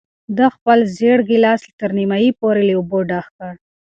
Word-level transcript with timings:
ده 0.37 0.45
خپل 0.55 0.79
زېړ 0.97 1.19
ګیلاس 1.29 1.61
تر 1.79 1.89
نیمايي 1.97 2.31
پورې 2.39 2.61
له 2.69 2.73
اوبو 2.79 2.99
ډک 3.09 3.27
کړ. 3.37 3.53